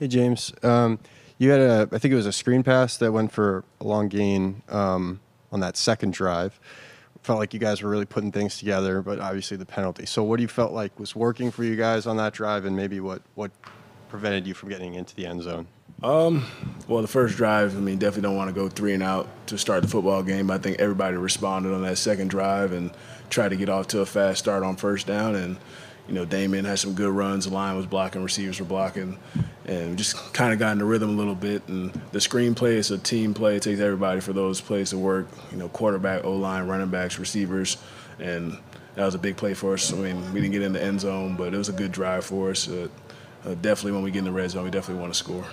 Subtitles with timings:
[0.00, 0.50] Hey, James.
[0.62, 0.98] Um,
[1.36, 4.08] you had a, I think it was a screen pass that went for a long
[4.08, 5.20] gain um,
[5.52, 6.58] on that second drive.
[7.22, 10.06] Felt like you guys were really putting things together, but obviously the penalty.
[10.06, 12.74] So, what do you felt like was working for you guys on that drive, and
[12.74, 13.50] maybe what what
[14.08, 15.66] prevented you from getting into the end zone?
[16.02, 16.46] Um,
[16.88, 19.58] well, the first drive, I mean, definitely don't want to go three and out to
[19.58, 20.50] start the football game.
[20.50, 22.90] I think everybody responded on that second drive and
[23.28, 25.34] tried to get off to a fast start on first down.
[25.34, 25.58] And,
[26.10, 27.44] you know, Damien had some good runs.
[27.44, 29.16] The line was blocking, receivers were blocking,
[29.64, 31.66] and just kind of got in the rhythm a little bit.
[31.68, 33.56] And the screenplay is a team play.
[33.56, 35.28] It takes everybody for those plays to work.
[35.52, 37.76] You know, quarterback, O line, running backs, receivers,
[38.18, 38.58] and
[38.96, 39.92] that was a big play for us.
[39.92, 42.24] I mean, we didn't get in the end zone, but it was a good drive
[42.24, 42.68] for us.
[42.68, 42.88] Uh,
[43.44, 45.44] uh, definitely, when we get in the red zone, we definitely want to score.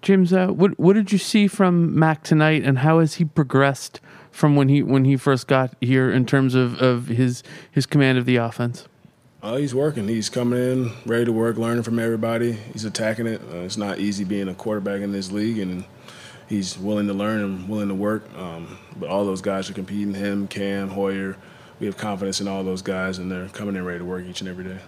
[0.00, 4.00] James, uh, what what did you see from Mac tonight, and how has he progressed
[4.38, 7.42] from when he when he first got here in terms of, of his
[7.72, 8.86] his command of the offense?
[9.42, 10.06] Uh, he's working.
[10.06, 12.52] He's coming in ready to work, learning from everybody.
[12.52, 13.40] He's attacking it.
[13.52, 15.84] Uh, it's not easy being a quarterback in this league, and
[16.48, 18.24] he's willing to learn and willing to work.
[18.36, 20.14] Um, but all those guys are competing.
[20.14, 21.36] Him, Cam, Hoyer.
[21.80, 24.40] We have confidence in all those guys, and they're coming in ready to work each
[24.40, 24.78] and every day.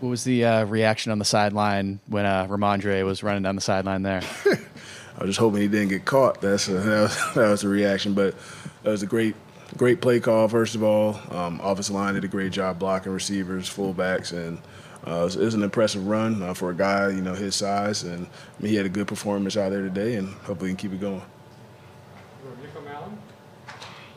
[0.00, 3.60] What was the uh, reaction on the sideline when uh, Rhamondre was running down the
[3.60, 4.22] sideline there?
[4.46, 6.40] I was just hoping he didn't get caught.
[6.40, 8.14] That's a, that, was, that was the reaction.
[8.14, 8.34] But
[8.82, 9.34] that was a great,
[9.76, 10.48] great play call.
[10.48, 14.56] First of all, um, offensive line did a great job blocking receivers, fullbacks, and
[15.06, 17.54] uh, it, was, it, was, an impressive run uh, for a guy you know his
[17.54, 18.02] size.
[18.02, 20.90] And I mean, he had a good performance out there today, and hopefully he can
[20.90, 21.22] keep it going.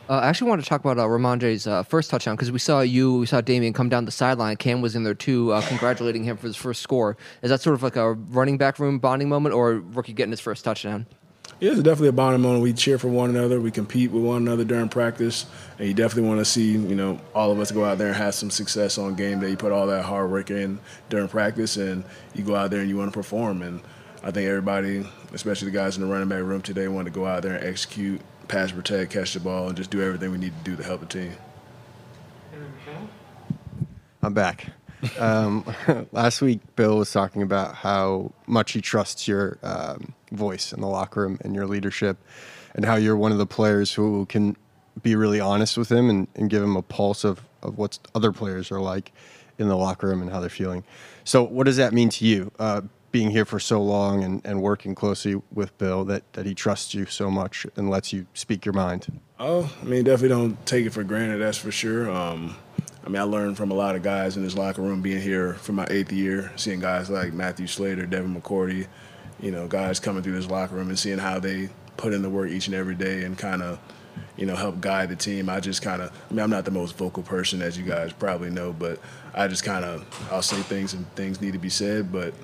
[0.08, 2.80] Uh, I actually want to talk about uh, Rhamondre's uh, first touchdown because we saw
[2.80, 4.56] you, we saw Damien come down the sideline.
[4.56, 7.16] Cam was in there too, uh, congratulating him for his first score.
[7.40, 10.40] Is that sort of like a running back room bonding moment, or rookie getting his
[10.40, 11.06] first touchdown?
[11.58, 12.62] Yeah, it's definitely a bonding moment.
[12.62, 13.62] We cheer for one another.
[13.62, 15.46] We compete with one another during practice,
[15.78, 18.16] and you definitely want to see you know all of us go out there and
[18.16, 19.50] have some success on game day.
[19.50, 22.90] You put all that hard work in during practice, and you go out there and
[22.90, 23.62] you want to perform.
[23.62, 23.80] And
[24.26, 27.26] I think everybody, especially the guys in the running back room today, want to go
[27.26, 30.54] out there and execute pass protect, catch the ball, and just do everything we need
[30.64, 31.32] to do to help the team.
[34.22, 34.68] I'm back.
[35.18, 35.66] Um,
[36.12, 40.88] last week, Bill was talking about how much he trusts your um, voice in the
[40.88, 42.16] locker room and your leadership,
[42.74, 44.56] and how you're one of the players who can
[45.02, 48.32] be really honest with him and, and give him a pulse of, of what other
[48.32, 49.12] players are like
[49.58, 50.82] in the locker room and how they're feeling.
[51.24, 52.50] So, what does that mean to you?
[52.58, 52.80] Uh,
[53.14, 56.94] being here for so long and, and working closely with Bill that, that he trusts
[56.94, 59.20] you so much and lets you speak your mind?
[59.38, 62.10] Oh, I mean, definitely don't take it for granted, that's for sure.
[62.10, 62.56] Um,
[63.06, 65.54] I mean, I learned from a lot of guys in this locker room being here
[65.54, 68.88] for my eighth year, seeing guys like Matthew Slater, Devin McCourty,
[69.38, 72.28] you know, guys coming through this locker room and seeing how they put in the
[72.28, 73.78] work each and every day and kind of,
[74.36, 75.48] you know, help guide the team.
[75.48, 78.12] I just kind of, I mean, I'm not the most vocal person, as you guys
[78.12, 78.98] probably know, but
[79.34, 82.34] I just kind of, I'll say things and things need to be said, but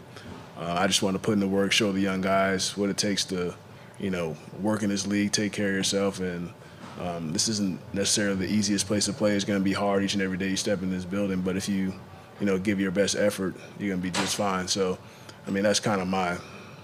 [0.60, 2.98] uh, I just want to put in the work, show the young guys what it
[2.98, 3.54] takes to,
[3.98, 6.52] you know, work in this league, take care of yourself, and
[7.00, 9.32] um, this isn't necessarily the easiest place to play.
[9.32, 11.56] It's going to be hard each and every day you step in this building, but
[11.56, 11.94] if you,
[12.40, 14.68] you know, give your best effort, you're going to be just fine.
[14.68, 14.98] So,
[15.46, 16.36] I mean, that's kind of my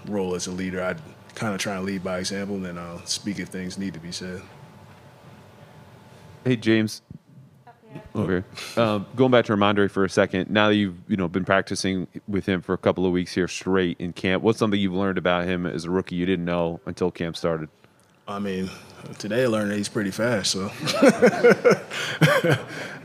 [0.06, 0.82] role as a leader.
[0.82, 0.94] I
[1.34, 4.00] kind of try and lead by example, and then I'll speak if things need to
[4.00, 4.40] be said.
[6.44, 7.02] Hey, James,
[8.14, 8.46] Okay.
[8.76, 12.06] Um, going back to Rhamondre for a second, now that you've you know been practicing
[12.28, 15.18] with him for a couple of weeks here straight in camp, what's something you've learned
[15.18, 17.68] about him as a rookie you didn't know until camp started?
[18.28, 18.70] I mean,
[19.18, 20.50] today I learned that he's pretty fast.
[20.50, 20.70] So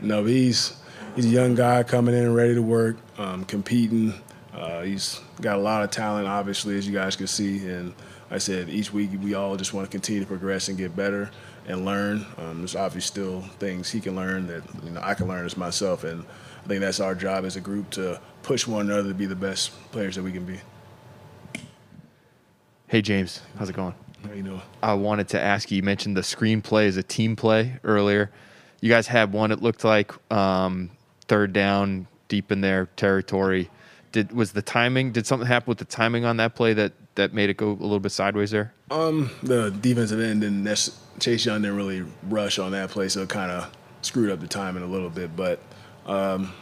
[0.02, 0.76] no, he's
[1.14, 4.14] he's a young guy coming in ready to work, um, competing.
[4.52, 7.66] Uh, he's got a lot of talent, obviously, as you guys can see.
[7.66, 7.94] And
[8.32, 11.30] I said each week we all just want to continue to progress and get better
[11.66, 12.24] and learn.
[12.38, 15.54] Um, there's obviously still things he can learn that you know I can learn as
[15.58, 16.24] myself, and
[16.64, 19.36] I think that's our job as a group to push one another to be the
[19.36, 20.58] best players that we can be.
[22.86, 23.94] Hey James, how's it going?
[24.24, 24.62] How you doing?
[24.82, 25.76] I wanted to ask you.
[25.76, 28.30] You mentioned the screenplay as a team play earlier.
[28.80, 29.52] You guys had one.
[29.52, 30.90] It looked like um,
[31.28, 33.68] third down, deep in their territory.
[34.10, 35.12] Did was the timing?
[35.12, 37.72] Did something happen with the timing on that play that that made it go a
[37.72, 38.72] little bit sideways there?
[38.90, 40.64] Um, the defensive end didn't
[41.18, 43.70] Chase Young didn't really rush on that play, so it kind of
[44.02, 45.36] screwed up the timing a little bit.
[45.36, 45.60] But
[46.06, 46.52] um,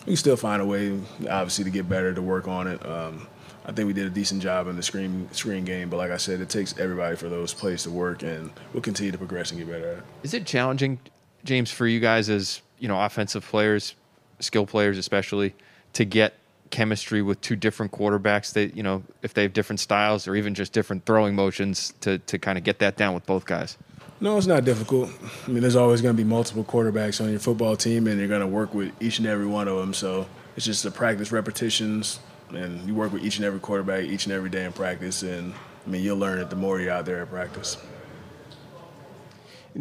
[0.00, 0.98] we can still find a way,
[1.28, 2.84] obviously, to get better to work on it.
[2.86, 3.26] Um,
[3.64, 6.16] I think we did a decent job in the screen screen game, but like I
[6.18, 9.58] said, it takes everybody for those plays to work, and we'll continue to progress and
[9.58, 10.04] get better at it.
[10.22, 11.00] Is it challenging,
[11.44, 13.96] James, for you guys as you know offensive players,
[14.38, 15.54] skill players especially,
[15.94, 16.34] to get
[16.70, 20.54] chemistry with two different quarterbacks that you know if they have different styles or even
[20.54, 23.76] just different throwing motions to to kind of get that down with both guys
[24.18, 25.10] No, it's not difficult.
[25.46, 28.28] I mean, there's always going to be multiple quarterbacks on your football team, and you're
[28.28, 29.92] going to work with each and every one of them.
[29.92, 30.26] So
[30.56, 32.18] it's just the practice repetitions,
[32.48, 35.22] and you work with each and every quarterback each and every day in practice.
[35.22, 35.52] And
[35.86, 37.76] I mean, you'll learn it the more you're out there at practice.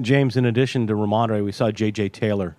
[0.01, 2.09] James, in addition to Rhamondre, we saw J.J.
[2.09, 2.57] Taylor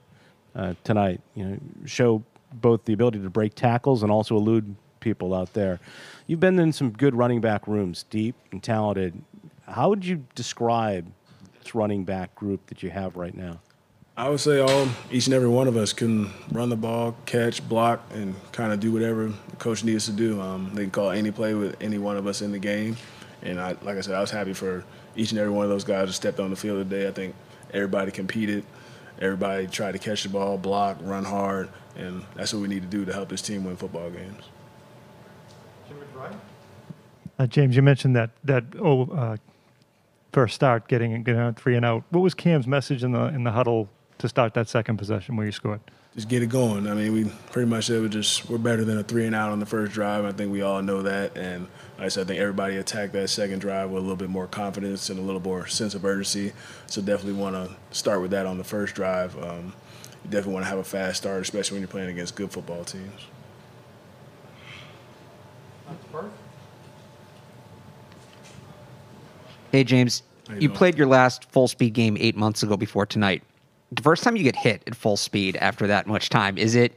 [0.54, 1.20] uh, tonight.
[1.34, 5.80] You know, show both the ability to break tackles and also elude people out there.
[6.26, 9.22] You've been in some good running back rooms, deep and talented.
[9.68, 11.10] How would you describe
[11.58, 13.60] this running back group that you have right now?
[14.18, 17.66] I would say all each and every one of us can run the ball, catch,
[17.68, 20.40] block, and kind of do whatever the coach needs to do.
[20.40, 22.96] Um, they can call any play with any one of us in the game,
[23.42, 24.84] and I, like I said, I was happy for
[25.16, 27.06] each and every one of those guys that stepped on the field today.
[27.06, 27.34] I think
[27.74, 28.64] everybody competed,
[29.20, 32.88] everybody tried to catch the ball, block, run hard, and that's what we need to
[32.88, 34.44] do to help this team win football games.
[37.38, 39.36] Uh, James, you mentioned that that oh uh,
[40.32, 42.04] first start getting getting out three and out.
[42.10, 45.46] What was Cam's message in the in the huddle to start that second possession where
[45.46, 45.80] you scored?
[46.14, 46.88] Just get it going.
[46.88, 49.52] I mean, we pretty much said we just we're better than a three and out
[49.52, 50.24] on the first drive.
[50.24, 51.68] I think we all know that, and
[51.98, 54.46] like I said, I think everybody attacked that second drive with a little bit more
[54.46, 56.52] confidence and a little more sense of urgency.
[56.86, 59.36] So definitely want to start with that on the first drive.
[59.42, 59.74] Um,
[60.24, 62.84] you definitely want to have a fast start, especially when you're playing against good football
[62.84, 63.26] teams.
[69.70, 73.42] Hey, James, you you, played your last full speed game eight months ago before tonight.
[73.92, 76.92] The first time you get hit at full speed after that much time, is it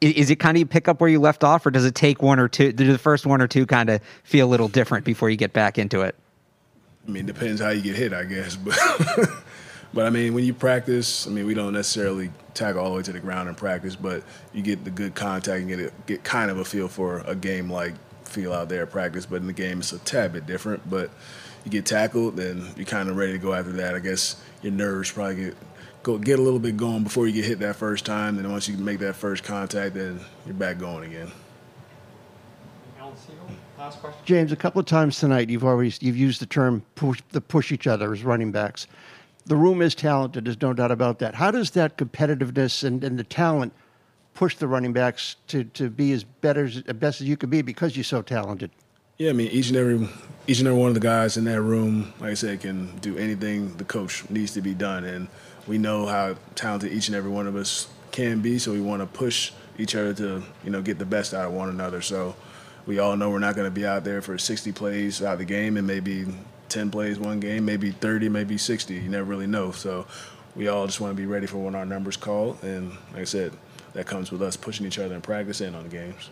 [0.00, 2.22] is it kind of you pick up where you left off, or does it take
[2.22, 2.72] one or two?
[2.72, 5.52] Do the first one or two kind of feel a little different before you get
[5.52, 6.16] back into it?
[7.06, 8.56] I mean, it depends how you get hit, I guess.
[8.66, 9.28] But
[9.94, 13.02] but I mean, when you practice, I mean, we don't necessarily tackle all the way
[13.02, 14.22] to the ground in practice, but
[14.54, 17.34] you get the good contact and get a, get kind of a feel for a
[17.34, 17.92] game like
[18.24, 19.26] feel out there at practice.
[19.26, 20.88] But in the game, it's a tad bit different.
[20.88, 21.10] But
[21.64, 23.94] you get tackled, then you're kind of ready to go after that.
[23.94, 25.56] I guess your nerves probably get
[26.02, 28.36] go get a little bit going before you get hit that first time.
[28.36, 31.30] Then once you make that first contact, then you're back going again.
[34.24, 37.72] James, a couple of times tonight you've always you've used the term push the push
[37.72, 38.86] each other as running backs.
[39.46, 41.34] The room is talented, there's no doubt about that.
[41.34, 43.72] How does that competitiveness and, and the talent
[44.34, 47.60] push the running backs to, to be as better as best as you could be
[47.60, 48.70] because you're so talented?
[49.18, 50.08] Yeah, I mean, each and every
[50.46, 53.16] each and every one of the guys in that room, like I said, can do
[53.18, 55.28] anything the coach needs to be done, and
[55.66, 58.58] we know how talented each and every one of us can be.
[58.58, 61.52] So we want to push each other to you know get the best out of
[61.52, 62.02] one another.
[62.02, 62.36] So
[62.86, 65.38] we all know we're not going to be out there for 60 plays out of
[65.38, 66.26] the game, and maybe
[66.68, 68.94] 10 plays one game, maybe 30, maybe 60.
[68.94, 69.72] You never really know.
[69.72, 70.06] So
[70.56, 73.24] we all just want to be ready for when our numbers call, and like I
[73.24, 73.52] said,
[73.94, 76.30] that comes with us pushing each other in practice and on the games.